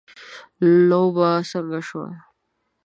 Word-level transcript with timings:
لوبه 0.89 1.29
څنګه 1.51 1.79
شوه. 1.87 2.07